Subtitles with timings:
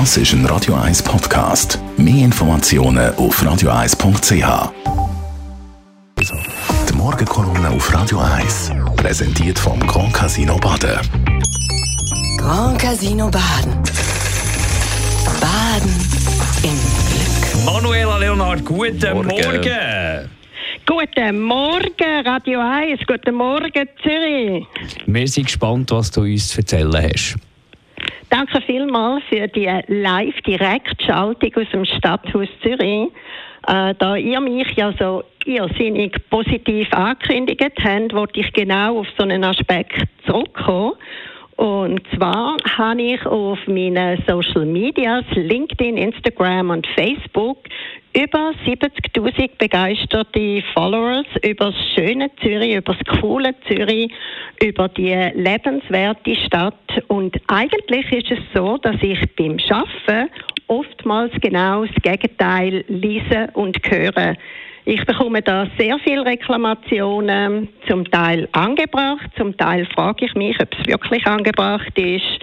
[0.00, 1.78] Das ist ein Radio 1 Podcast.
[1.96, 4.72] Mehr Informationen auf radio1.ch.
[6.88, 10.98] Die Morgenkolumne auf Radio 1 präsentiert vom Grand Casino Baden.
[12.38, 13.72] Grand Casino Baden.
[15.40, 15.94] Baden
[16.64, 16.76] im
[17.06, 17.64] Glück.
[17.64, 19.28] Manuela Leonard, guten Morgen.
[19.28, 20.30] Morgen.
[20.86, 23.00] Guten Morgen, Radio 1.
[23.06, 24.66] Guten Morgen, Zürich.
[25.06, 27.36] Wir sind gespannt, was du uns zu erzählen hast.
[28.36, 33.12] Danke vielmals für die Live-Direktschaltung aus dem Stadthaus Zürich.
[33.68, 39.22] Äh, da ihr mich ja so irrsinnig positiv angekündigt habt, wollte ich genau auf so
[39.22, 40.94] einen Aspekt zurückkommen.
[41.56, 47.58] Und zwar habe ich auf meinen Social Medias, LinkedIn, Instagram und Facebook,
[48.16, 54.12] über 70.000 begeisterte Followers über das schöne Zürich, über das coole Zürich,
[54.62, 57.02] über die lebenswerte Stadt.
[57.08, 60.30] Und eigentlich ist es so, dass ich beim Schaffen
[60.68, 64.36] oftmals genau das Gegenteil lese und höre.
[64.86, 70.68] Ich bekomme da sehr viele Reklamationen, zum Teil angebracht, zum Teil frage ich mich, ob
[70.78, 72.40] es wirklich angebracht ist.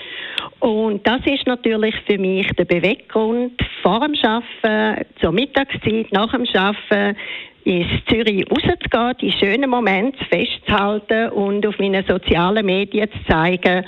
[0.60, 6.48] Und das ist natürlich für mich der Beweggrund, vor dem Arbeiten, zur Mittagszeit, nach dem
[6.56, 7.16] Arbeiten,
[7.64, 13.86] ins Zürich rauszugehen, die schönen Momente festzuhalten und auf meinen sozialen Medien zu zeigen.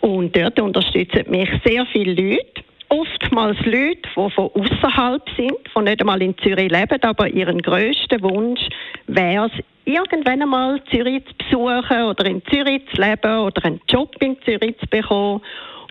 [0.00, 6.00] Und dort unterstützen mich sehr viele Leute oftmals Leute, die von außerhalb sind, die nicht
[6.00, 8.60] einmal in Zürich leben, aber ihren grössten Wunsch
[9.06, 14.14] wäre es, irgendwann einmal Zürich zu besuchen oder in Zürich zu leben oder einen Job
[14.20, 15.40] in Zürich zu bekommen.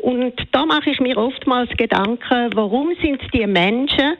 [0.02, 4.16] Und da mache ich mir oftmals Gedanken, warum sind die Menschen,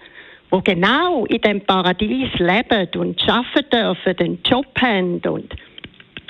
[0.52, 5.54] die genau in dem Paradies leben und arbeiten dürfen, einen Job haben und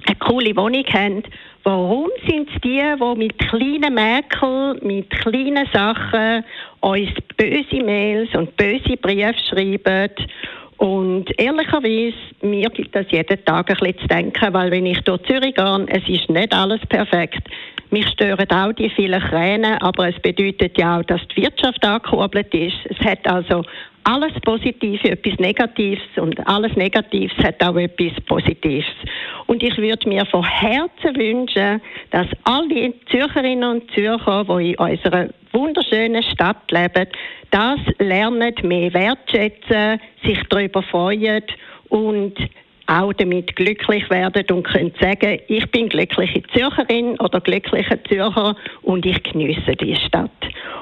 [0.05, 1.23] eine coole Wohnung haben,
[1.63, 6.43] Warum sind es die, die mit kleinen Merkel, mit kleinen Sachen
[6.79, 10.11] uns böse Mails und böse Briefe schreiben?
[10.77, 15.21] Und ehrlicherweise, mir gibt das jeden Tag ein bisschen zu denken, weil wenn ich durch
[15.23, 17.43] Zürich gehe, es ist nicht alles perfekt.
[17.91, 22.53] Mich stören auch die vielen Kräne, aber es bedeutet ja auch, dass die Wirtschaft angekurbelt
[22.53, 22.77] ist.
[22.85, 23.63] Es hat also
[24.05, 28.85] alles Positive etwas Negatives und alles Negatives hat auch etwas Positives.
[29.49, 35.29] Und ich würde mir von Herzen wünschen, dass alle Zürcherinnen und Zürcher, die in unserer
[35.51, 37.07] wunderschönen Stadt leben,
[37.49, 41.41] das lernen, mehr wertschätzen, sich darüber freuen
[41.89, 42.35] und
[42.85, 49.03] auch damit glücklich werden und können sagen, ich bin glückliche Zürcherin oder glücklicher Zürcher und
[49.03, 50.29] ich genieße die Stadt.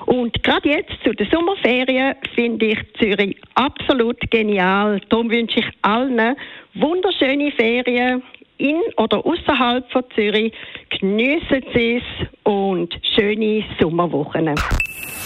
[0.07, 4.99] Und gerade jetzt zu den Sommerferien finde ich Zürich absolut genial.
[5.07, 6.35] Darum wünsche ich allen
[6.73, 8.21] wunderschöne Ferien
[8.57, 10.53] in oder außerhalb von Zürich.
[10.99, 14.55] Geniessen Sie es und schöne Sommerwochen.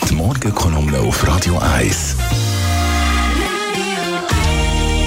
[0.09, 2.17] Die Morgenkolumne auf Radio 1.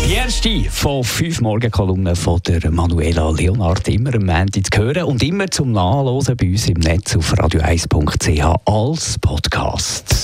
[0.06, 5.22] Die erste von fünf Morgenkolumnen von der Manuela Leonard immer am Montag zu hören und
[5.22, 10.23] immer zum Nachlesen bei uns im Netz auf radio1.ch als Podcast.